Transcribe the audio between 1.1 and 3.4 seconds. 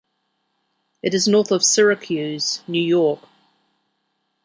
is north of Syracuse, New York.